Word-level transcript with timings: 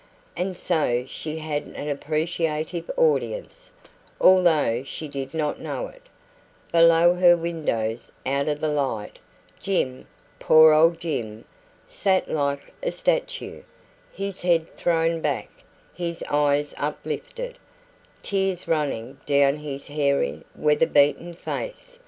And 0.35 0.57
so 0.57 1.05
she 1.05 1.37
had 1.37 1.67
an 1.67 1.87
appreciative 1.87 2.89
audience, 2.97 3.69
although 4.19 4.81
she 4.83 5.07
did 5.07 5.31
not 5.35 5.61
know 5.61 5.85
it. 5.89 6.01
Below 6.71 7.13
her 7.13 7.37
windows, 7.37 8.11
out 8.25 8.47
of 8.47 8.59
the 8.61 8.71
light, 8.71 9.19
Jim 9.59 10.07
poor 10.39 10.73
old 10.73 10.99
Jim! 10.99 11.45
sat 11.85 12.27
like 12.27 12.73
a 12.81 12.91
statue, 12.91 13.61
his 14.11 14.41
head 14.41 14.75
thrown 14.75 15.19
back, 15.21 15.51
his 15.93 16.23
eyes 16.31 16.73
uplifted, 16.79 17.59
tears 18.23 18.67
running 18.67 19.19
down 19.27 19.57
his 19.57 19.85
hairy, 19.85 20.43
weather 20.55 20.87
beaten 20.87 21.35
face. 21.35 21.99